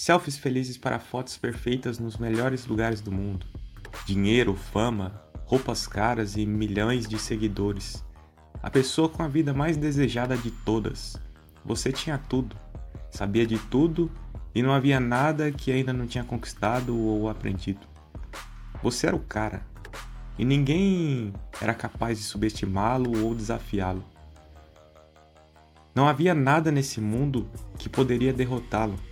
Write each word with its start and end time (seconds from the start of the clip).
Selfies 0.00 0.38
felizes 0.38 0.78
para 0.78 1.00
fotos 1.00 1.36
perfeitas 1.36 1.98
nos 1.98 2.16
melhores 2.16 2.64
lugares 2.66 3.00
do 3.00 3.10
mundo. 3.10 3.44
Dinheiro, 4.06 4.54
fama, 4.54 5.20
roupas 5.44 5.88
caras 5.88 6.36
e 6.36 6.46
milhões 6.46 7.08
de 7.08 7.18
seguidores. 7.18 8.04
A 8.62 8.70
pessoa 8.70 9.08
com 9.08 9.24
a 9.24 9.28
vida 9.28 9.52
mais 9.52 9.76
desejada 9.76 10.36
de 10.36 10.52
todas. 10.52 11.20
Você 11.64 11.90
tinha 11.90 12.16
tudo, 12.16 12.54
sabia 13.10 13.44
de 13.44 13.58
tudo 13.58 14.08
e 14.54 14.62
não 14.62 14.72
havia 14.72 15.00
nada 15.00 15.50
que 15.50 15.72
ainda 15.72 15.92
não 15.92 16.06
tinha 16.06 16.22
conquistado 16.22 16.96
ou 16.96 17.28
aprendido. 17.28 17.84
Você 18.80 19.08
era 19.08 19.16
o 19.16 19.24
cara 19.24 19.66
e 20.38 20.44
ninguém 20.44 21.34
era 21.60 21.74
capaz 21.74 22.18
de 22.18 22.24
subestimá-lo 22.24 23.24
ou 23.24 23.34
desafiá-lo. 23.34 24.04
Não 25.92 26.06
havia 26.06 26.36
nada 26.36 26.70
nesse 26.70 27.00
mundo 27.00 27.50
que 27.76 27.88
poderia 27.88 28.32
derrotá-lo. 28.32 29.07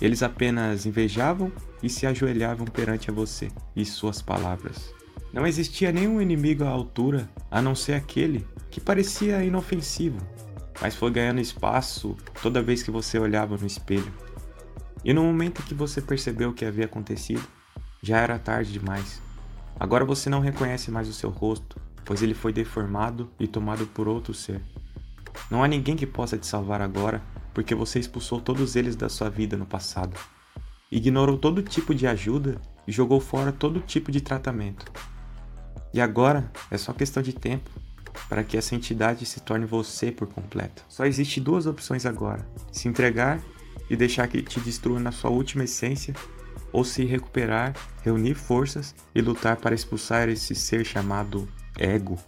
Eles 0.00 0.22
apenas 0.22 0.86
invejavam 0.86 1.52
e 1.82 1.88
se 1.88 2.06
ajoelhavam 2.06 2.66
perante 2.66 3.10
a 3.10 3.12
você 3.12 3.48
e 3.76 3.84
suas 3.84 4.22
palavras. 4.22 4.94
Não 5.32 5.46
existia 5.46 5.92
nenhum 5.92 6.20
inimigo 6.20 6.64
à 6.64 6.68
altura 6.68 7.28
a 7.50 7.60
não 7.62 7.74
ser 7.74 7.92
aquele 7.92 8.46
que 8.70 8.80
parecia 8.80 9.44
inofensivo, 9.44 10.18
mas 10.80 10.94
foi 10.94 11.10
ganhando 11.10 11.40
espaço 11.40 12.16
toda 12.42 12.62
vez 12.62 12.82
que 12.82 12.90
você 12.90 13.18
olhava 13.18 13.56
no 13.56 13.66
espelho. 13.66 14.12
E 15.04 15.12
no 15.12 15.22
momento 15.22 15.62
que 15.62 15.74
você 15.74 16.00
percebeu 16.00 16.50
o 16.50 16.54
que 16.54 16.64
havia 16.64 16.86
acontecido, 16.86 17.46
já 18.02 18.18
era 18.18 18.38
tarde 18.38 18.72
demais. 18.72 19.20
Agora 19.78 20.04
você 20.04 20.28
não 20.28 20.40
reconhece 20.40 20.90
mais 20.90 21.08
o 21.08 21.12
seu 21.12 21.30
rosto, 21.30 21.80
pois 22.04 22.22
ele 22.22 22.34
foi 22.34 22.52
deformado 22.52 23.30
e 23.38 23.46
tomado 23.46 23.86
por 23.86 24.08
outro 24.08 24.34
ser. 24.34 24.60
Não 25.50 25.62
há 25.62 25.68
ninguém 25.68 25.96
que 25.96 26.06
possa 26.06 26.36
te 26.36 26.46
salvar 26.46 26.82
agora, 26.82 27.22
porque 27.52 27.74
você 27.74 27.98
expulsou 27.98 28.40
todos 28.40 28.76
eles 28.76 28.96
da 28.96 29.08
sua 29.08 29.28
vida 29.28 29.56
no 29.56 29.66
passado. 29.66 30.18
Ignorou 30.90 31.38
todo 31.38 31.62
tipo 31.62 31.94
de 31.94 32.06
ajuda 32.06 32.60
e 32.86 32.92
jogou 32.92 33.20
fora 33.20 33.52
todo 33.52 33.80
tipo 33.80 34.10
de 34.10 34.20
tratamento. 34.20 34.90
E 35.92 36.00
agora 36.00 36.50
é 36.70 36.76
só 36.76 36.92
questão 36.92 37.22
de 37.22 37.32
tempo 37.32 37.70
para 38.28 38.44
que 38.44 38.56
essa 38.56 38.74
entidade 38.74 39.24
se 39.26 39.40
torne 39.40 39.66
você 39.66 40.10
por 40.10 40.28
completo. 40.28 40.84
Só 40.88 41.04
existe 41.04 41.40
duas 41.40 41.66
opções 41.66 42.06
agora: 42.06 42.46
se 42.72 42.88
entregar 42.88 43.40
e 43.88 43.96
deixar 43.96 44.28
que 44.28 44.42
te 44.42 44.60
destrua 44.60 45.00
na 45.00 45.12
sua 45.12 45.30
última 45.30 45.64
essência, 45.64 46.14
ou 46.72 46.84
se 46.84 47.04
recuperar, 47.04 47.74
reunir 48.02 48.34
forças 48.34 48.94
e 49.14 49.20
lutar 49.20 49.56
para 49.56 49.74
expulsar 49.74 50.28
esse 50.28 50.54
ser 50.54 50.84
chamado 50.84 51.48
ego. 51.78 52.18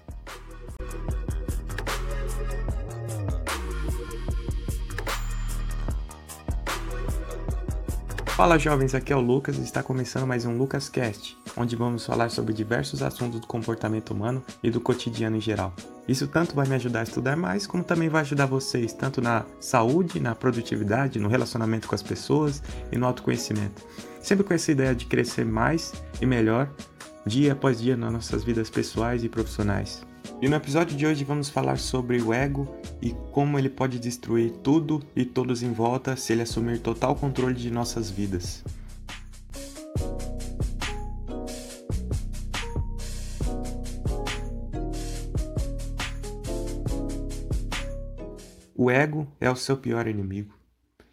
Fala 8.42 8.58
jovens, 8.58 8.92
aqui 8.92 9.12
é 9.12 9.16
o 9.16 9.20
Lucas 9.20 9.56
e 9.56 9.62
está 9.62 9.84
começando 9.84 10.26
mais 10.26 10.44
um 10.44 10.58
Lucas 10.58 10.88
Cast, 10.88 11.38
onde 11.56 11.76
vamos 11.76 12.04
falar 12.04 12.28
sobre 12.28 12.52
diversos 12.52 13.00
assuntos 13.00 13.38
do 13.38 13.46
comportamento 13.46 14.10
humano 14.10 14.42
e 14.60 14.68
do 14.68 14.80
cotidiano 14.80 15.36
em 15.36 15.40
geral. 15.40 15.72
Isso 16.08 16.26
tanto 16.26 16.52
vai 16.52 16.66
me 16.66 16.74
ajudar 16.74 16.98
a 16.98 17.02
estudar 17.04 17.36
mais, 17.36 17.68
como 17.68 17.84
também 17.84 18.08
vai 18.08 18.22
ajudar 18.22 18.46
vocês 18.46 18.92
tanto 18.92 19.22
na 19.22 19.44
saúde, 19.60 20.18
na 20.18 20.34
produtividade, 20.34 21.20
no 21.20 21.28
relacionamento 21.28 21.86
com 21.86 21.94
as 21.94 22.02
pessoas 22.02 22.60
e 22.90 22.98
no 22.98 23.06
autoconhecimento. 23.06 23.80
Sempre 24.20 24.42
com 24.42 24.52
essa 24.52 24.72
ideia 24.72 24.92
de 24.92 25.06
crescer 25.06 25.44
mais 25.44 25.92
e 26.20 26.26
melhor, 26.26 26.68
dia 27.24 27.52
após 27.52 27.80
dia 27.80 27.96
nas 27.96 28.12
nossas 28.12 28.42
vidas 28.42 28.68
pessoais 28.68 29.22
e 29.22 29.28
profissionais. 29.28 30.04
E 30.42 30.48
no 30.48 30.56
episódio 30.56 30.96
de 30.96 31.06
hoje 31.06 31.22
vamos 31.22 31.48
falar 31.48 31.78
sobre 31.78 32.20
o 32.20 32.32
ego 32.32 32.66
e 33.00 33.12
como 33.30 33.56
ele 33.60 33.70
pode 33.70 33.96
destruir 33.96 34.50
tudo 34.50 35.00
e 35.14 35.24
todos 35.24 35.62
em 35.62 35.72
volta 35.72 36.16
se 36.16 36.32
ele 36.32 36.42
assumir 36.42 36.80
total 36.80 37.14
controle 37.14 37.54
de 37.54 37.70
nossas 37.70 38.10
vidas. 38.10 38.64
O 48.74 48.90
ego 48.90 49.28
é 49.40 49.48
o 49.48 49.54
seu 49.54 49.76
pior 49.76 50.08
inimigo. 50.08 50.52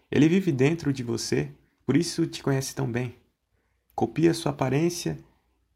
Ele 0.09 0.27
vive 0.27 0.51
dentro 0.51 0.91
de 0.91 1.03
você, 1.03 1.51
por 1.85 1.95
isso 1.95 2.25
te 2.25 2.41
conhece 2.41 2.73
tão 2.73 2.91
bem. 2.91 3.15
Copia 3.93 4.33
sua 4.33 4.51
aparência 4.51 5.19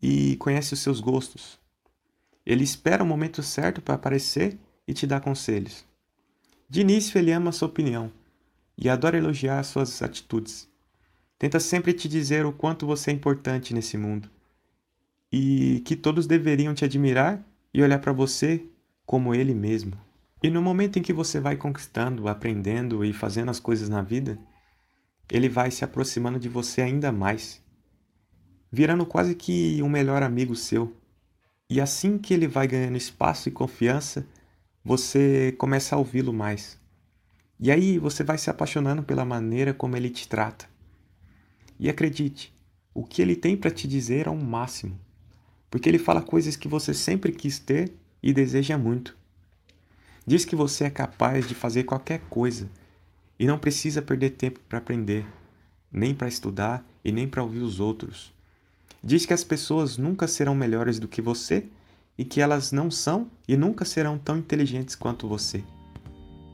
e 0.02 0.38
conhece 0.38 0.74
os 0.74 0.80
seus 0.80 1.00
gostos. 1.00 1.62
Ele 2.46 2.64
espera 2.64 3.04
o 3.04 3.08
momento 3.08 3.42
certo 3.42 3.82
para 3.82 3.96
aparecer 3.96 4.58
e 4.88 4.94
te 4.94 5.08
dar 5.08 5.22
conselhos. 5.22 5.86
De 6.70 6.82
início, 6.82 7.18
ele 7.18 7.32
ama 7.32 7.52
sua 7.52 7.68
opinião 7.68 8.12
e 8.78 8.90
adora 8.90 9.18
elogiar 9.18 9.64
suas 9.64 10.02
atitudes. 10.02 10.70
Tenta 11.38 11.60
sempre 11.60 11.94
te 11.94 12.08
dizer 12.08 12.46
o 12.46 12.54
quanto 12.54 12.86
você 12.86 13.12
é 13.12 13.14
importante 13.14 13.74
nesse 13.74 13.98
mundo 13.98 14.30
e 15.32 15.82
que 15.86 15.96
todos 15.96 16.28
deveriam 16.28 16.74
te 16.74 16.86
admirar 16.86 17.44
e 17.74 17.82
olhar 17.82 18.00
para 18.00 18.14
você 18.14 18.64
como 19.06 19.34
ele 19.34 19.54
mesmo. 19.54 19.94
E 20.42 20.50
no 20.50 20.62
momento 20.62 21.00
em 21.00 21.02
que 21.02 21.12
você 21.12 21.40
vai 21.40 21.56
conquistando, 21.56 22.28
aprendendo 22.28 23.04
e 23.04 23.14
fazendo 23.14 23.50
as 23.50 23.60
coisas 23.60 23.90
na 23.90 24.02
vida, 24.02 24.38
ele 25.32 25.50
vai 25.50 25.72
se 25.72 25.84
aproximando 25.84 26.38
de 26.38 26.50
você 26.50 26.82
ainda 26.82 27.12
mais, 27.12 27.64
virando 28.72 29.06
quase 29.06 29.34
que 29.34 29.82
um 29.82 29.90
melhor 29.90 30.22
amigo 30.22 30.56
seu 30.56 30.96
e 31.74 31.82
assim 31.82 32.20
que 32.20 32.36
ele 32.36 32.48
vai 32.48 32.68
ganhando 32.68 32.98
espaço 32.98 33.50
e 33.50 33.52
confiança, 33.52 34.28
você 34.86 35.56
começa 35.58 35.96
a 35.96 35.98
ouvi-lo 35.98 36.32
mais. 36.32 36.80
E 37.60 37.72
aí 37.72 37.98
você 37.98 38.24
vai 38.24 38.38
se 38.38 38.48
apaixonando 38.48 39.02
pela 39.02 39.26
maneira 39.26 39.74
como 39.74 39.98
ele 39.98 40.12
te 40.12 40.28
trata. 40.28 40.70
E 41.80 41.90
acredite, 41.90 42.54
o 42.94 43.04
que 43.04 43.24
ele 43.24 43.36
tem 43.36 43.58
para 43.58 43.72
te 43.72 43.88
dizer 43.88 44.28
é 44.28 44.30
o 44.30 44.34
um 44.34 44.44
máximo, 44.44 45.00
porque 45.72 45.90
ele 45.90 45.98
fala 45.98 46.22
coisas 46.22 46.56
que 46.56 46.68
você 46.68 46.94
sempre 46.94 47.32
quis 47.32 47.58
ter 47.58 47.92
e 48.22 48.32
deseja 48.32 48.78
muito. 48.78 49.18
Diz 50.28 50.46
que 50.46 50.56
você 50.56 50.84
é 50.84 50.92
capaz 50.92 51.48
de 51.48 51.56
fazer 51.56 51.86
qualquer 51.86 52.20
coisa 52.30 52.70
e 53.40 53.48
não 53.48 53.58
precisa 53.58 54.00
perder 54.00 54.30
tempo 54.30 54.60
para 54.70 54.78
aprender, 54.78 55.26
nem 55.92 56.14
para 56.14 56.28
estudar 56.28 56.86
e 57.04 57.12
nem 57.12 57.28
para 57.28 57.42
ouvir 57.42 57.62
os 57.62 57.80
outros. 57.80 58.32
Diz 59.06 59.26
que 59.26 59.34
as 59.34 59.44
pessoas 59.44 59.98
nunca 59.98 60.30
serão 60.30 60.56
melhores 60.56 60.98
do 60.98 61.10
que 61.10 61.22
você 61.22 61.66
e 62.18 62.24
que 62.24 62.40
elas 62.40 62.72
não 62.72 62.90
são 62.90 63.28
e 63.46 63.58
nunca 63.58 63.84
serão 63.84 64.18
tão 64.18 64.38
inteligentes 64.38 64.96
quanto 64.96 65.28
você. 65.28 65.62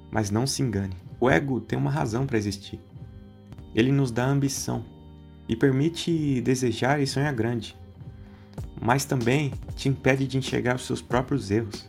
Mas 0.10 0.32
não 0.32 0.48
se 0.48 0.64
engane, 0.64 0.98
o 1.20 1.30
ego 1.30 1.62
tem 1.62 1.78
uma 1.78 1.92
razão 1.92 2.26
para 2.26 2.40
existir. 2.40 2.80
Ele 3.76 3.92
nos 3.92 4.10
dá 4.10 4.26
ambição 4.26 4.84
e 5.48 5.56
permite 5.56 6.42
desejar 6.42 7.00
e 7.00 7.06
sonhar 7.06 7.32
grande, 7.36 7.78
mas 8.82 9.06
também 9.06 9.54
te 9.76 9.88
impede 9.88 10.26
de 10.26 10.40
enxergar 10.40 10.76
os 10.76 10.88
seus 10.88 11.04
próprios 11.04 11.52
erros. 11.52 11.88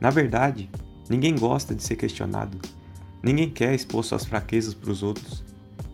Na 0.00 0.08
verdade, 0.08 0.70
ninguém 1.06 1.36
gosta 1.36 1.74
de 1.74 1.82
ser 1.82 1.96
questionado, 1.96 2.58
ninguém 3.22 3.50
quer 3.50 3.74
expor 3.74 4.02
suas 4.04 4.24
fraquezas 4.24 4.72
para 4.72 4.90
os 4.90 5.02
outros. 5.02 5.44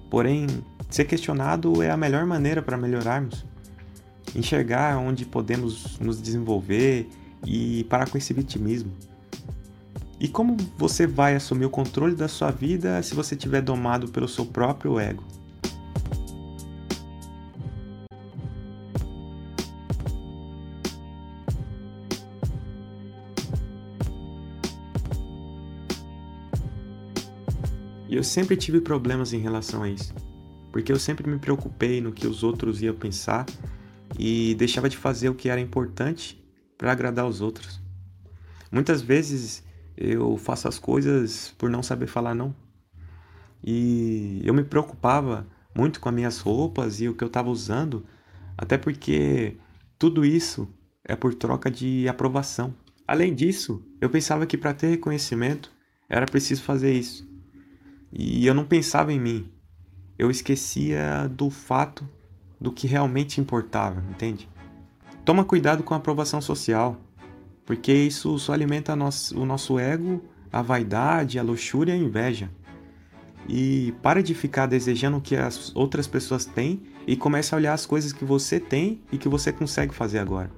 Porém, 0.08 0.46
ser 0.88 1.06
questionado 1.06 1.82
é 1.82 1.90
a 1.90 1.96
melhor 1.96 2.24
maneira 2.24 2.62
para 2.62 2.76
melhorarmos 2.76 3.44
enxergar 4.34 4.98
onde 4.98 5.24
podemos 5.24 5.98
nos 5.98 6.20
desenvolver 6.20 7.08
e 7.46 7.84
parar 7.84 8.08
com 8.08 8.18
esse 8.18 8.32
vitimismo. 8.32 8.92
E 10.18 10.28
como 10.28 10.56
você 10.78 11.06
vai 11.06 11.34
assumir 11.34 11.66
o 11.66 11.70
controle 11.70 12.14
da 12.14 12.26
sua 12.26 12.50
vida 12.50 13.02
se 13.02 13.14
você 13.14 13.34
estiver 13.34 13.60
domado 13.60 14.08
pelo 14.08 14.26
seu 14.26 14.46
próprio 14.46 14.98
ego? 14.98 15.22
Eu 28.08 28.24
sempre 28.24 28.56
tive 28.56 28.80
problemas 28.80 29.34
em 29.34 29.38
relação 29.38 29.82
a 29.82 29.90
isso, 29.90 30.14
porque 30.72 30.90
eu 30.90 30.98
sempre 30.98 31.28
me 31.28 31.38
preocupei 31.38 32.00
no 32.00 32.12
que 32.12 32.26
os 32.26 32.42
outros 32.42 32.80
iam 32.80 32.94
pensar 32.94 33.44
e 34.18 34.54
deixava 34.54 34.88
de 34.88 34.96
fazer 34.96 35.28
o 35.28 35.34
que 35.34 35.48
era 35.48 35.60
importante 35.60 36.42
para 36.78 36.92
agradar 36.92 37.26
os 37.26 37.40
outros. 37.40 37.80
Muitas 38.70 39.02
vezes 39.02 39.64
eu 39.96 40.36
faço 40.36 40.68
as 40.68 40.78
coisas 40.78 41.54
por 41.56 41.70
não 41.70 41.82
saber 41.82 42.06
falar 42.06 42.34
não. 42.34 42.54
E 43.64 44.42
eu 44.44 44.52
me 44.52 44.62
preocupava 44.62 45.46
muito 45.74 46.00
com 46.00 46.08
as 46.08 46.14
minhas 46.14 46.38
roupas 46.38 47.00
e 47.00 47.08
o 47.08 47.14
que 47.14 47.24
eu 47.24 47.28
estava 47.28 47.50
usando, 47.50 48.04
até 48.56 48.78
porque 48.78 49.56
tudo 49.98 50.24
isso 50.24 50.68
é 51.04 51.16
por 51.16 51.34
troca 51.34 51.70
de 51.70 52.08
aprovação. 52.08 52.74
Além 53.06 53.34
disso, 53.34 53.84
eu 54.00 54.10
pensava 54.10 54.46
que 54.46 54.58
para 54.58 54.74
ter 54.74 54.88
reconhecimento 54.88 55.70
era 56.08 56.26
preciso 56.26 56.62
fazer 56.62 56.92
isso. 56.92 57.28
E 58.12 58.46
eu 58.46 58.54
não 58.54 58.64
pensava 58.64 59.12
em 59.12 59.20
mim. 59.20 59.50
Eu 60.18 60.30
esquecia 60.30 61.28
do 61.28 61.50
fato 61.50 62.08
do 62.60 62.72
que 62.72 62.86
realmente 62.86 63.40
importava, 63.40 64.02
entende? 64.10 64.48
Toma 65.24 65.44
cuidado 65.44 65.82
com 65.82 65.92
a 65.94 65.96
aprovação 65.96 66.40
social, 66.40 66.96
porque 67.64 67.92
isso 67.92 68.38
só 68.38 68.52
alimenta 68.52 68.94
o 68.94 69.44
nosso 69.44 69.78
ego, 69.78 70.22
a 70.52 70.62
vaidade, 70.62 71.38
a 71.38 71.42
luxúria 71.42 71.92
e 71.92 72.00
a 72.00 72.02
inveja. 72.02 72.50
e 73.48 73.94
para 74.02 74.22
de 74.22 74.34
ficar 74.34 74.66
desejando 74.66 75.18
o 75.18 75.20
que 75.20 75.36
as 75.36 75.74
outras 75.74 76.06
pessoas 76.06 76.44
têm 76.44 76.82
e 77.06 77.16
comece 77.16 77.54
a 77.54 77.58
olhar 77.58 77.74
as 77.74 77.86
coisas 77.86 78.12
que 78.12 78.24
você 78.24 78.58
tem 78.58 79.00
e 79.12 79.18
que 79.18 79.28
você 79.28 79.52
consegue 79.52 79.94
fazer 79.94 80.18
agora. 80.18 80.50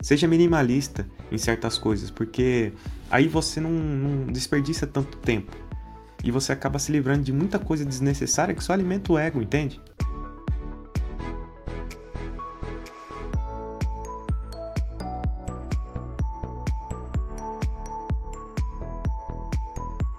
Seja 0.00 0.26
minimalista 0.26 1.06
em 1.30 1.36
certas 1.36 1.76
coisas, 1.76 2.10
porque 2.10 2.72
aí 3.10 3.28
você 3.28 3.60
não, 3.60 3.70
não 3.70 4.32
desperdiça 4.32 4.86
tanto 4.86 5.18
tempo 5.18 5.54
e 6.22 6.30
você 6.30 6.52
acaba 6.52 6.78
se 6.78 6.90
livrando 6.90 7.22
de 7.22 7.32
muita 7.32 7.58
coisa 7.58 7.84
desnecessária 7.84 8.54
que 8.54 8.64
só 8.64 8.72
alimenta 8.72 9.12
o 9.12 9.18
ego, 9.18 9.42
entende? 9.42 9.80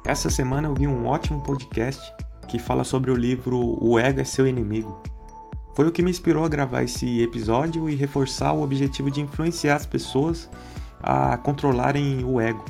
Essa 0.06 0.30
semana 0.30 0.68
eu 0.68 0.76
vi 0.76 0.86
um 0.86 1.08
ótimo 1.08 1.42
podcast 1.42 2.14
que 2.48 2.60
fala 2.60 2.84
sobre 2.84 3.10
o 3.10 3.16
livro 3.16 3.76
O 3.84 3.98
Ego 3.98 4.22
é 4.22 4.24
Seu 4.24 4.46
Inimigo. 4.46 5.02
Foi 5.74 5.88
o 5.88 5.92
que 5.92 6.04
me 6.04 6.12
inspirou 6.12 6.46
a 6.46 6.48
gravar 6.48 6.84
esse 6.84 7.24
episódio 7.24 7.90
e 7.90 7.96
reforçar 7.96 8.54
o 8.54 8.62
objetivo 8.62 9.10
de 9.10 9.20
influenciar 9.20 9.76
as 9.76 9.86
pessoas 9.88 10.48
a 11.02 11.36
controlarem 11.38 12.24
o 12.24 12.40
ego. 12.40 12.64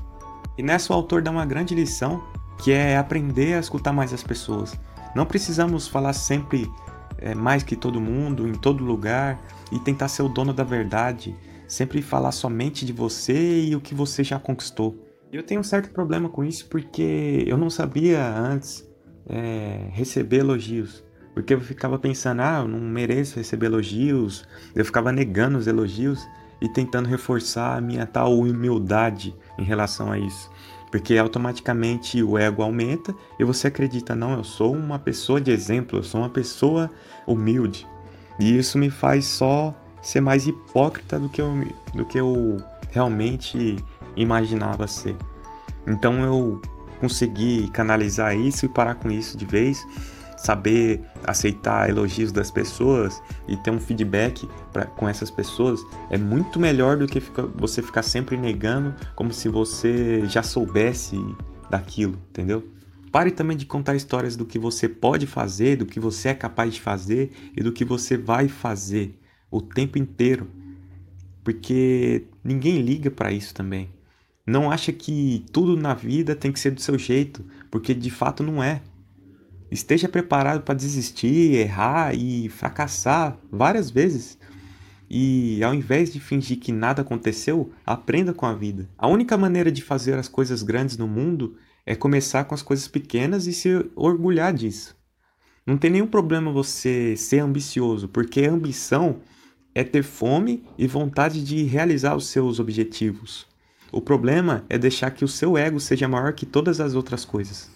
E 0.58 0.64
nessa 0.64 0.94
o 0.94 0.96
autor 0.96 1.22
dá 1.22 1.30
uma 1.30 1.46
grande 1.46 1.76
lição, 1.76 2.24
que 2.64 2.72
é 2.72 2.96
aprender 2.96 3.56
a 3.56 3.60
escutar 3.60 3.92
mais 3.92 4.14
as 4.14 4.24
pessoas. 4.24 4.80
Não 5.14 5.26
precisamos 5.26 5.90
falar 5.90 6.14
sempre 6.14 6.72
é, 7.18 7.36
mais 7.36 7.64
que 7.64 7.76
todo 7.76 8.00
mundo, 8.00 8.48
em 8.48 8.54
todo 8.54 8.82
lugar, 8.82 9.42
e 9.74 9.80
tentar 9.80 10.08
ser 10.08 10.24
o 10.24 10.30
dono 10.30 10.54
da 10.54 10.64
verdade, 10.64 11.36
sempre 11.68 12.02
falar 12.02 12.32
somente 12.32 12.86
de 12.86 12.94
você 12.94 13.66
e 13.66 13.76
o 13.76 13.82
que 13.82 13.94
você 13.94 14.24
já 14.24 14.40
conquistou. 14.40 15.05
Eu 15.36 15.44
tenho 15.44 15.60
um 15.60 15.64
certo 15.66 15.90
problema 15.90 16.30
com 16.30 16.46
isso 16.46 16.66
porque 16.70 17.44
eu 17.46 17.58
não 17.58 17.70
sabia 17.70 18.26
antes 18.26 18.90
é, 19.28 19.90
receber 19.92 20.38
elogios. 20.38 21.04
Porque 21.34 21.54
eu 21.54 21.60
ficava 21.60 22.00
pensando, 22.00 22.40
ah, 22.40 22.60
eu 22.62 22.70
não 22.70 22.80
mereço 22.80 23.36
receber 23.36 23.66
elogios. 23.66 24.48
Eu 24.74 24.86
ficava 24.86 25.12
negando 25.12 25.58
os 25.58 25.68
elogios 25.68 26.26
e 26.62 26.70
tentando 26.70 27.10
reforçar 27.10 27.76
a 27.76 27.82
minha 27.82 28.06
tal 28.06 28.40
humildade 28.40 29.36
em 29.60 29.66
relação 29.66 30.10
a 30.10 30.18
isso. 30.18 30.50
Porque 30.90 31.18
automaticamente 31.18 32.24
o 32.24 32.38
ego 32.38 32.64
aumenta 32.64 33.14
e 33.38 33.44
você 33.44 33.68
acredita, 33.68 34.16
não, 34.16 34.38
eu 34.38 34.44
sou 34.46 34.74
uma 34.74 34.98
pessoa 34.98 35.42
de 35.42 35.52
exemplo, 35.52 36.00
eu 36.00 36.04
sou 36.04 36.22
uma 36.22 36.30
pessoa 36.30 36.90
humilde. 37.28 37.86
E 38.40 38.58
isso 38.58 38.78
me 38.78 38.90
faz 38.90 39.26
só 39.26 39.76
ser 40.02 40.22
mais 40.22 40.48
hipócrita 40.48 41.20
do 41.20 41.28
que 41.28 41.42
eu, 41.42 41.52
do 41.94 42.06
que 42.06 42.18
eu 42.18 42.56
realmente 42.90 43.76
imaginava 44.16 44.88
ser. 44.88 45.16
Então 45.88 46.24
eu 46.24 46.62
consegui 47.00 47.70
canalizar 47.70 48.36
isso 48.38 48.66
e 48.66 48.70
parar 48.70 48.96
com 48.96 49.12
isso 49.12 49.38
de 49.38 49.46
vez, 49.46 49.86
saber 50.38 51.02
aceitar 51.24 51.90
elogios 51.90 52.32
das 52.32 52.52
pessoas 52.52 53.22
e 53.48 53.58
ter 53.58 53.72
um 53.72 53.80
feedback 53.80 54.48
pra, 54.72 54.86
com 54.86 55.08
essas 55.08 55.32
pessoas 55.32 55.80
é 56.10 56.18
muito 56.18 56.60
melhor 56.60 56.98
do 56.98 57.08
que 57.08 57.20
fica, 57.20 57.44
você 57.56 57.82
ficar 57.82 58.04
sempre 58.04 58.38
negando 58.38 58.94
como 59.16 59.34
se 59.34 59.50
você 59.50 60.26
já 60.28 60.44
soubesse 60.44 61.18
daquilo, 61.70 62.20
entendeu? 62.30 62.64
Pare 63.12 63.32
também 63.32 63.56
de 63.56 63.66
contar 63.66 63.96
histórias 63.96 64.36
do 64.36 64.46
que 64.46 64.60
você 64.60 64.90
pode 64.90 65.26
fazer, 65.26 65.78
do 65.78 65.86
que 65.86 66.00
você 66.00 66.30
é 66.30 66.34
capaz 66.34 66.74
de 66.74 66.82
fazer 66.82 67.32
e 67.56 67.64
do 67.64 67.72
que 67.72 67.86
você 67.86 68.18
vai 68.18 68.50
fazer 68.50 69.18
o 69.50 69.62
tempo 69.62 69.98
inteiro. 69.98 70.48
Porque 71.44 72.26
ninguém 72.44 72.82
liga 72.82 73.10
para 73.10 73.32
isso 73.32 73.54
também. 73.54 73.95
Não 74.46 74.70
acha 74.70 74.92
que 74.92 75.44
tudo 75.52 75.76
na 75.76 75.94
vida 75.94 76.36
tem 76.36 76.52
que 76.52 76.60
ser 76.60 76.72
do 76.72 76.82
seu 76.82 77.00
jeito, 77.00 77.44
porque 77.72 77.94
de 77.94 78.12
fato 78.12 78.44
não 78.44 78.64
é. 78.64 78.82
Esteja 79.72 80.08
preparado 80.08 80.62
para 80.62 80.76
desistir, 80.76 81.56
errar 81.56 82.14
e 82.14 82.48
fracassar 82.50 83.40
várias 83.52 83.90
vezes. 83.90 84.38
E 85.10 85.64
ao 85.64 85.74
invés 85.74 86.14
de 86.14 86.20
fingir 86.20 86.60
que 86.60 86.72
nada 86.72 87.02
aconteceu, 87.02 87.72
aprenda 87.84 88.34
com 88.34 88.46
a 88.46 88.54
vida. 88.54 88.88
A 88.98 89.08
única 89.08 89.36
maneira 89.36 89.72
de 89.72 89.82
fazer 89.82 90.14
as 90.14 90.28
coisas 90.28 90.62
grandes 90.62 90.98
no 90.98 91.08
mundo 91.08 91.58
é 91.86 91.96
começar 91.96 92.44
com 92.46 92.54
as 92.54 92.62
coisas 92.62 92.88
pequenas 92.88 93.48
e 93.48 93.54
se 93.54 93.70
orgulhar 93.96 94.54
disso. 94.54 94.96
Não 95.66 95.78
tem 95.78 95.90
nenhum 95.90 96.08
problema 96.08 96.52
você 96.52 97.18
ser 97.18 97.40
ambicioso, 97.40 98.08
porque 98.08 98.46
ambição 98.46 99.22
é 99.74 99.84
ter 99.84 100.04
fome 100.04 100.64
e 100.78 100.86
vontade 100.86 101.44
de 101.44 101.64
realizar 101.64 102.16
os 102.16 102.28
seus 102.28 102.60
objetivos. 102.60 103.48
O 103.92 104.02
problema 104.02 104.64
é 104.70 104.78
deixar 104.78 105.12
que 105.12 105.24
o 105.24 105.28
seu 105.28 105.58
ego 105.58 105.80
seja 105.80 106.08
maior 106.08 106.34
que 106.34 106.46
todas 106.46 106.80
as 106.80 106.96
outras 106.96 107.24
coisas. 107.24 107.70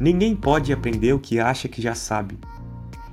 Ninguém 0.00 0.34
pode 0.34 0.72
aprender 0.72 1.12
o 1.12 1.18
que 1.18 1.38
acha 1.38 1.68
que 1.68 1.82
já 1.82 1.94
sabe. 1.94 2.38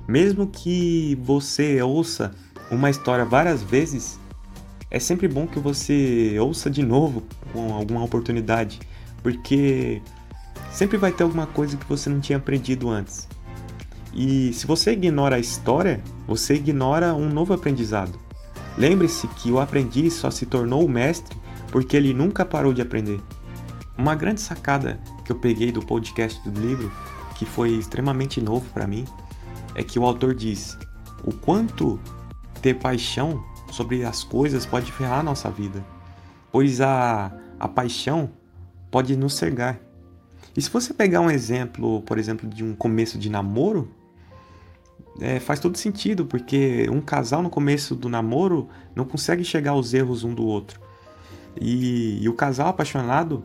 Mesmo 0.08 0.46
que 0.46 1.18
você 1.22 1.82
ouça 1.82 2.34
uma 2.70 2.88
história 2.88 3.26
várias 3.26 3.62
vezes, 3.62 4.18
é 4.90 4.98
sempre 4.98 5.28
bom 5.28 5.46
que 5.46 5.58
você 5.58 6.38
ouça 6.40 6.70
de 6.70 6.82
novo 6.82 7.22
com 7.52 7.74
alguma 7.74 8.02
oportunidade, 8.02 8.80
porque 9.22 10.00
sempre 10.70 10.96
vai 10.96 11.12
ter 11.12 11.22
alguma 11.22 11.46
coisa 11.46 11.76
que 11.76 11.88
você 11.88 12.08
não 12.08 12.20
tinha 12.20 12.38
aprendido 12.38 12.88
antes. 12.88 13.28
E 14.14 14.52
se 14.52 14.66
você 14.66 14.92
ignora 14.92 15.36
a 15.36 15.40
história, 15.40 16.02
você 16.26 16.54
ignora 16.54 17.14
um 17.14 17.28
novo 17.28 17.52
aprendizado. 17.52 18.18
Lembre-se 18.76 19.26
que 19.28 19.50
o 19.50 19.60
aprendiz 19.60 20.14
só 20.14 20.30
se 20.30 20.46
tornou 20.46 20.84
o 20.84 20.88
mestre 20.88 21.36
porque 21.70 21.96
ele 21.96 22.14
nunca 22.14 22.44
parou 22.44 22.72
de 22.72 22.80
aprender. 22.82 23.20
Uma 23.96 24.14
grande 24.14 24.40
sacada 24.40 25.00
que 25.24 25.32
eu 25.32 25.36
peguei 25.36 25.72
do 25.72 25.84
podcast 25.84 26.40
do 26.48 26.60
livro, 26.60 26.90
que 27.34 27.44
foi 27.44 27.70
extremamente 27.70 28.40
novo 28.40 28.64
para 28.72 28.86
mim, 28.86 29.04
é 29.74 29.82
que 29.82 29.98
o 29.98 30.04
autor 30.04 30.34
diz: 30.34 30.78
o 31.24 31.32
quanto 31.32 31.98
ter 32.62 32.74
paixão 32.74 33.44
sobre 33.70 34.04
as 34.04 34.24
coisas 34.24 34.64
pode 34.64 34.90
ferrar 34.92 35.20
a 35.20 35.22
nossa 35.22 35.50
vida, 35.50 35.84
pois 36.50 36.80
a, 36.80 37.32
a 37.58 37.68
paixão 37.68 38.30
pode 38.90 39.16
nos 39.16 39.34
cegar. 39.34 39.78
E 40.58 40.60
se 40.60 40.68
você 40.70 40.92
pegar 40.92 41.20
um 41.20 41.30
exemplo, 41.30 42.02
por 42.02 42.18
exemplo, 42.18 42.48
de 42.48 42.64
um 42.64 42.74
começo 42.74 43.16
de 43.16 43.30
namoro, 43.30 43.88
é, 45.20 45.38
faz 45.38 45.60
todo 45.60 45.78
sentido, 45.78 46.26
porque 46.26 46.84
um 46.90 47.00
casal 47.00 47.44
no 47.44 47.48
começo 47.48 47.94
do 47.94 48.08
namoro 48.08 48.68
não 48.92 49.04
consegue 49.04 49.44
chegar 49.44 49.70
aos 49.70 49.94
erros 49.94 50.24
um 50.24 50.34
do 50.34 50.44
outro. 50.44 50.80
E, 51.60 52.20
e 52.20 52.28
o 52.28 52.34
casal 52.34 52.66
apaixonado, 52.66 53.44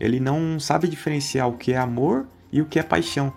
ele 0.00 0.18
não 0.18 0.58
sabe 0.58 0.88
diferenciar 0.88 1.48
o 1.48 1.56
que 1.56 1.74
é 1.74 1.78
amor 1.78 2.26
e 2.50 2.60
o 2.60 2.66
que 2.66 2.80
é 2.80 2.82
paixão. 2.82 3.32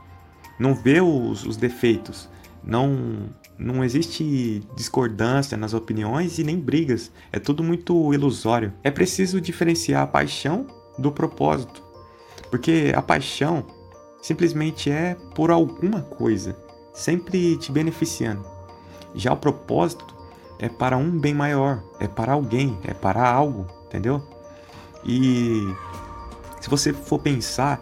Não 0.57 0.73
vê 0.73 0.99
os, 0.99 1.45
os 1.45 1.57
defeitos. 1.57 2.27
Não, 2.63 3.29
não 3.55 3.83
existe 3.83 4.63
discordância 4.75 5.55
nas 5.55 5.75
opiniões 5.75 6.39
e 6.39 6.43
nem 6.43 6.57
brigas. 6.57 7.11
É 7.31 7.37
tudo 7.37 7.63
muito 7.63 8.15
ilusório. 8.15 8.73
É 8.83 8.89
preciso 8.89 9.39
diferenciar 9.39 10.01
a 10.01 10.07
paixão 10.07 10.65
do 10.97 11.11
propósito. 11.11 11.90
Porque 12.51 12.91
a 12.95 13.01
paixão 13.01 13.65
simplesmente 14.21 14.91
é 14.91 15.15
por 15.33 15.49
alguma 15.49 16.01
coisa, 16.01 16.55
sempre 16.93 17.57
te 17.57 17.71
beneficiando. 17.71 18.45
Já 19.15 19.33
o 19.33 19.37
propósito 19.37 20.15
é 20.59 20.69
para 20.69 20.97
um 20.97 21.17
bem 21.17 21.33
maior, 21.33 21.81
é 21.99 22.07
para 22.07 22.33
alguém, 22.33 22.77
é 22.83 22.93
para 22.93 23.27
algo, 23.27 23.65
entendeu? 23.85 24.21
E 25.03 25.73
se 26.59 26.69
você 26.69 26.93
for 26.93 27.17
pensar, 27.17 27.81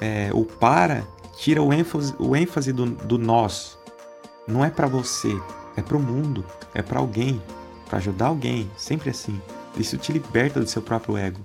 é, 0.00 0.30
o 0.32 0.44
para 0.44 1.04
tira 1.36 1.62
o 1.62 1.72
ênfase, 1.72 2.14
o 2.18 2.34
ênfase 2.34 2.72
do, 2.72 2.86
do 2.86 3.18
nós. 3.18 3.78
Não 4.48 4.64
é 4.64 4.70
para 4.70 4.86
você, 4.86 5.38
é 5.76 5.82
para 5.82 5.96
o 5.96 6.00
mundo, 6.00 6.44
é 6.72 6.80
para 6.80 7.00
alguém, 7.00 7.42
para 7.88 7.98
ajudar 7.98 8.28
alguém, 8.28 8.70
sempre 8.76 9.10
assim. 9.10 9.40
Isso 9.76 9.98
te 9.98 10.12
liberta 10.12 10.60
do 10.60 10.66
seu 10.66 10.80
próprio 10.80 11.16
ego. 11.16 11.40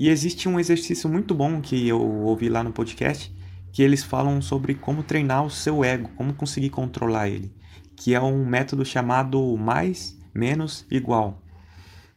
E 0.00 0.08
existe 0.08 0.48
um 0.48 0.58
exercício 0.58 1.10
muito 1.10 1.34
bom 1.34 1.60
que 1.60 1.86
eu 1.86 2.00
ouvi 2.00 2.48
lá 2.48 2.64
no 2.64 2.72
podcast, 2.72 3.30
que 3.70 3.82
eles 3.82 4.02
falam 4.02 4.40
sobre 4.40 4.74
como 4.74 5.02
treinar 5.02 5.44
o 5.44 5.50
seu 5.50 5.84
ego, 5.84 6.08
como 6.16 6.32
conseguir 6.32 6.70
controlar 6.70 7.28
ele, 7.28 7.52
que 7.94 8.14
é 8.14 8.20
um 8.20 8.46
método 8.46 8.82
chamado 8.82 9.58
mais, 9.58 10.18
menos, 10.32 10.86
igual. 10.90 11.42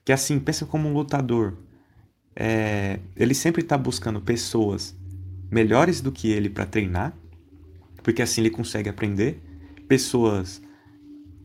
Que 0.05 0.13
assim, 0.13 0.39
pensa 0.39 0.65
como 0.65 0.87
um 0.87 0.93
lutador. 0.93 1.57
É, 2.33 3.01
ele 3.17 3.33
sempre 3.33 3.61
está 3.61 3.77
buscando 3.77 4.21
pessoas 4.21 4.95
melhores 5.51 5.99
do 5.99 6.09
que 6.09 6.29
ele 6.29 6.49
para 6.49 6.65
treinar, 6.65 7.13
porque 8.01 8.21
assim 8.21 8.39
ele 8.39 8.49
consegue 8.49 8.87
aprender, 8.87 9.43
pessoas 9.89 10.61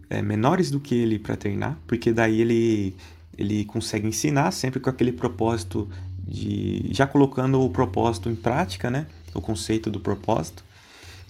é, 0.09 0.23
menores 0.23 0.71
do 0.71 0.79
que 0.79 0.95
ele 0.95 1.19
para 1.19 1.35
treinar, 1.35 1.81
porque 1.85 2.13
daí 2.13 2.41
ele 2.41 2.95
ele 3.37 3.65
consegue 3.65 4.09
ensinar 4.09 4.51
sempre 4.51 4.81
com 4.81 4.91
aquele 4.91 5.13
propósito 5.13 5.89
de 6.29 6.89
já 6.93 7.07
colocando 7.07 7.61
o 7.61 7.71
propósito 7.71 8.29
em 8.29 8.37
prática, 8.37 8.91
né? 8.91 9.07
O 9.35 9.41
conceito 9.41 9.91
do 9.91 10.01
propósito 10.01 10.65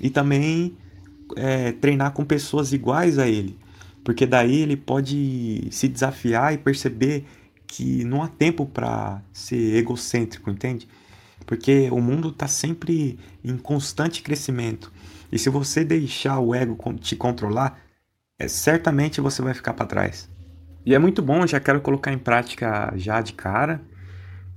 e 0.01 0.11
também 0.11 0.77
é, 1.37 1.73
treinar 1.73 2.13
com 2.13 2.25
pessoas 2.25 2.73
iguais 2.73 3.19
a 3.19 3.29
ele, 3.29 3.59
porque 4.05 4.27
daí 4.27 4.61
ele 4.61 4.77
pode 4.77 5.69
se 5.71 5.89
desafiar 5.89 6.55
e 6.55 6.59
perceber 6.59 7.27
que 7.67 8.05
não 8.05 8.23
há 8.23 8.29
tempo 8.29 8.65
para 8.65 9.21
ser 9.33 9.77
egocêntrico, 9.77 10.51
entende? 10.51 10.89
Porque 11.45 11.89
o 11.91 12.01
mundo 12.01 12.29
está 12.31 12.49
sempre 12.49 13.19
em 13.45 13.57
constante 13.57 14.23
crescimento. 14.23 14.91
E 15.31 15.39
se 15.39 15.51
você 15.51 15.85
deixar 15.85 16.39
o 16.39 16.55
ego 16.55 16.77
te 16.95 17.15
controlar, 17.15 17.79
é, 18.39 18.49
certamente 18.49 19.21
você 19.21 19.43
vai 19.43 19.53
ficar 19.53 19.75
para 19.75 19.87
trás. 19.87 20.31
E 20.87 20.95
é 20.95 20.99
muito 20.99 21.21
bom, 21.21 21.47
já 21.47 21.61
quero 21.61 21.81
colocar 21.83 22.13
em 22.13 22.19
prática 22.19 22.93
já 22.97 23.21
de 23.21 23.35
cara. 23.35 23.83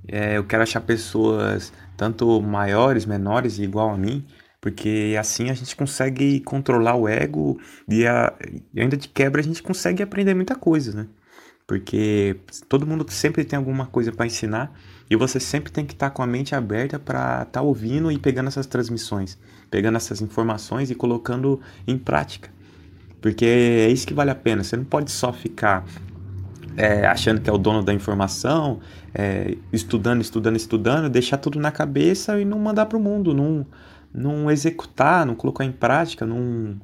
É, 0.08 0.36
eu 0.36 0.44
quero 0.44 0.62
achar 0.62 0.80
pessoas 0.80 1.72
tanto 1.96 2.40
maiores, 2.40 3.06
menores, 3.06 3.58
igual 3.58 3.90
a 3.90 3.96
mim, 3.96 4.24
porque 4.60 5.16
assim 5.18 5.50
a 5.50 5.54
gente 5.54 5.76
consegue 5.76 6.40
controlar 6.40 6.96
o 6.96 7.08
ego 7.08 7.60
e, 7.88 8.06
a, 8.06 8.32
e 8.74 8.80
ainda 8.80 8.96
de 8.96 9.08
quebra 9.08 9.40
a 9.40 9.44
gente 9.44 9.62
consegue 9.62 10.02
aprender 10.02 10.34
muita 10.34 10.54
coisa, 10.54 10.92
né? 10.92 11.06
Porque 11.66 12.36
todo 12.68 12.86
mundo 12.86 13.06
sempre 13.10 13.44
tem 13.44 13.56
alguma 13.56 13.86
coisa 13.86 14.12
para 14.12 14.26
ensinar 14.26 14.72
e 15.08 15.16
você 15.16 15.38
sempre 15.38 15.72
tem 15.72 15.86
que 15.86 15.92
estar 15.94 16.10
tá 16.10 16.14
com 16.14 16.22
a 16.22 16.26
mente 16.26 16.54
aberta 16.54 16.98
para 16.98 17.42
estar 17.42 17.46
tá 17.46 17.62
ouvindo 17.62 18.10
e 18.10 18.18
pegando 18.18 18.48
essas 18.48 18.66
transmissões, 18.66 19.38
pegando 19.70 19.96
essas 19.96 20.20
informações 20.20 20.90
e 20.90 20.94
colocando 20.94 21.60
em 21.86 21.96
prática. 21.96 22.50
Porque 23.20 23.44
é 23.44 23.88
isso 23.88 24.06
que 24.06 24.12
vale 24.12 24.30
a 24.30 24.34
pena. 24.34 24.64
Você 24.64 24.76
não 24.76 24.84
pode 24.84 25.10
só 25.10 25.32
ficar 25.32 25.84
é, 26.76 27.06
achando 27.06 27.40
que 27.40 27.48
é 27.48 27.52
o 27.52 27.58
dono 27.58 27.82
da 27.82 27.92
informação, 27.92 28.80
é, 29.14 29.56
estudando, 29.72 30.20
estudando, 30.20 30.56
estudando, 30.56 31.08
deixar 31.08 31.38
tudo 31.38 31.58
na 31.58 31.70
cabeça 31.70 32.40
e 32.40 32.44
não 32.44 32.58
mandar 32.58 32.86
para 32.86 32.98
o 32.98 33.00
mundo, 33.00 33.34
não, 33.34 33.66
não 34.12 34.50
executar, 34.50 35.26
não 35.26 35.34
colocar 35.34 35.64
em 35.64 35.72
prática, 35.72 36.26
não. 36.26 36.76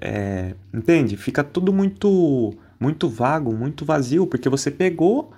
É, 0.00 0.54
entende? 0.72 1.16
Fica 1.16 1.42
tudo 1.42 1.72
muito 1.72 2.54
muito 2.80 3.08
vago, 3.08 3.52
muito 3.52 3.84
vazio, 3.84 4.26
porque 4.26 4.48
você 4.48 4.70
pegou 4.70 5.32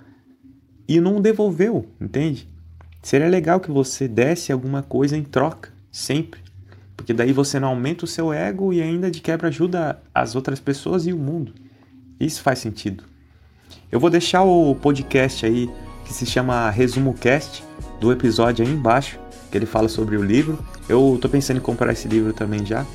e 0.87 0.99
não 1.01 1.19
devolveu, 1.19 1.87
entende? 1.99 2.47
Seria 3.01 3.27
legal 3.27 3.59
que 3.59 3.71
você 3.71 4.07
desse 4.07 4.51
alguma 4.51 4.83
coisa 4.83 5.17
em 5.17 5.23
troca, 5.23 5.71
sempre. 5.91 6.39
Porque 6.95 7.13
daí 7.13 7.33
você 7.33 7.59
não 7.59 7.69
aumenta 7.69 8.05
o 8.05 8.07
seu 8.07 8.31
ego 8.31 8.71
e 8.71 8.81
ainda 8.81 9.09
de 9.09 9.21
quebra 9.21 9.47
ajuda 9.47 9.99
as 10.13 10.35
outras 10.35 10.59
pessoas 10.59 11.07
e 11.07 11.13
o 11.13 11.17
mundo. 11.17 11.51
Isso 12.19 12.43
faz 12.43 12.59
sentido. 12.59 13.03
Eu 13.91 13.99
vou 13.99 14.09
deixar 14.09 14.43
o 14.43 14.73
podcast 14.75 15.45
aí 15.45 15.69
que 16.05 16.13
se 16.13 16.25
chama 16.25 16.69
Resumo 16.69 17.13
Cast 17.13 17.63
do 17.99 18.11
episódio 18.11 18.65
aí 18.65 18.71
embaixo, 18.71 19.19
que 19.51 19.57
ele 19.57 19.65
fala 19.65 19.89
sobre 19.89 20.17
o 20.17 20.23
livro. 20.23 20.57
Eu 20.87 21.17
tô 21.21 21.27
pensando 21.27 21.57
em 21.57 21.61
comprar 21.61 21.91
esse 21.91 22.07
livro 22.07 22.33
também 22.33 22.65
já 22.65 22.85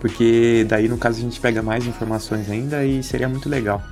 porque 0.00 0.64
daí 0.68 0.88
no 0.88 0.96
caso 0.96 1.18
a 1.18 1.20
gente 1.20 1.40
pega 1.40 1.62
mais 1.62 1.86
informações 1.86 2.50
ainda 2.50 2.84
e 2.84 3.02
seria 3.02 3.28
muito 3.28 3.48
legal. 3.48 3.82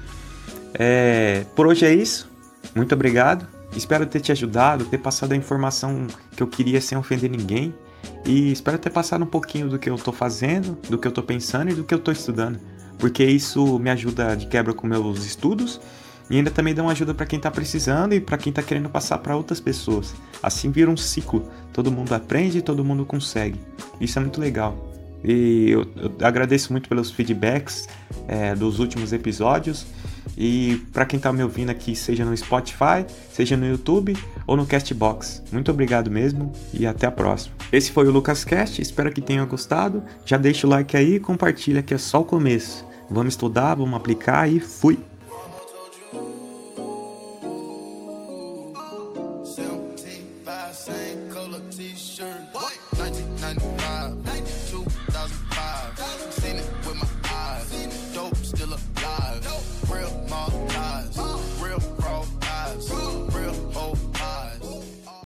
É, 0.72 1.44
por 1.54 1.66
hoje 1.66 1.84
é 1.84 1.92
isso. 1.92 2.30
Muito 2.74 2.94
obrigado. 2.94 3.46
Espero 3.76 4.06
ter 4.06 4.20
te 4.20 4.30
ajudado, 4.30 4.84
ter 4.84 4.98
passado 4.98 5.32
a 5.32 5.36
informação 5.36 6.06
que 6.36 6.42
eu 6.42 6.46
queria 6.46 6.80
sem 6.80 6.96
ofender 6.96 7.30
ninguém. 7.30 7.74
E 8.24 8.52
espero 8.52 8.78
ter 8.78 8.90
passado 8.90 9.24
um 9.24 9.26
pouquinho 9.26 9.68
do 9.68 9.78
que 9.78 9.90
eu 9.90 9.94
estou 9.94 10.12
fazendo, 10.12 10.78
do 10.88 10.98
que 10.98 11.06
eu 11.06 11.10
estou 11.10 11.24
pensando 11.24 11.70
e 11.70 11.74
do 11.74 11.84
que 11.84 11.92
eu 11.92 11.98
estou 11.98 12.12
estudando. 12.12 12.60
Porque 12.98 13.24
isso 13.24 13.78
me 13.78 13.90
ajuda 13.90 14.36
de 14.36 14.46
quebra 14.46 14.72
com 14.72 14.86
meus 14.86 15.24
estudos 15.24 15.80
e 16.30 16.36
ainda 16.36 16.50
também 16.50 16.74
uma 16.74 16.92
ajuda 16.92 17.12
para 17.12 17.26
quem 17.26 17.36
está 17.36 17.50
precisando 17.50 18.14
e 18.14 18.20
para 18.20 18.38
quem 18.38 18.50
está 18.50 18.62
querendo 18.62 18.88
passar 18.88 19.18
para 19.18 19.36
outras 19.36 19.60
pessoas. 19.60 20.14
Assim 20.42 20.70
vira 20.70 20.90
um 20.90 20.96
ciclo. 20.96 21.48
Todo 21.72 21.90
mundo 21.90 22.12
aprende 22.14 22.58
e 22.58 22.62
todo 22.62 22.84
mundo 22.84 23.04
consegue. 23.04 23.60
Isso 24.00 24.18
é 24.18 24.22
muito 24.22 24.40
legal. 24.40 24.92
E 25.22 25.70
eu, 25.70 25.86
eu 25.96 26.12
agradeço 26.26 26.72
muito 26.72 26.88
pelos 26.88 27.10
feedbacks 27.10 27.88
é, 28.28 28.54
dos 28.54 28.78
últimos 28.78 29.12
episódios. 29.12 29.86
E 30.36 30.82
para 30.92 31.06
quem 31.06 31.16
está 31.16 31.32
me 31.32 31.42
ouvindo 31.42 31.70
aqui, 31.70 31.94
seja 31.94 32.24
no 32.24 32.36
Spotify, 32.36 33.06
seja 33.30 33.56
no 33.56 33.66
YouTube 33.66 34.16
ou 34.46 34.56
no 34.56 34.66
Castbox. 34.66 35.42
Muito 35.52 35.70
obrigado 35.70 36.10
mesmo 36.10 36.52
e 36.72 36.86
até 36.86 37.06
a 37.06 37.10
próxima. 37.10 37.54
Esse 37.72 37.92
foi 37.92 38.06
o 38.06 38.10
Lucas 38.10 38.44
Cast, 38.44 38.80
espero 38.80 39.12
que 39.12 39.20
tenha 39.20 39.44
gostado. 39.44 40.02
Já 40.26 40.36
deixa 40.36 40.66
o 40.66 40.70
like 40.70 40.96
aí 40.96 41.16
e 41.16 41.20
compartilha 41.20 41.82
que 41.82 41.94
é 41.94 41.98
só 41.98 42.20
o 42.20 42.24
começo. 42.24 42.84
Vamos 43.10 43.34
estudar, 43.34 43.74
vamos 43.74 43.94
aplicar 43.94 44.50
e 44.50 44.60
fui! 44.60 44.98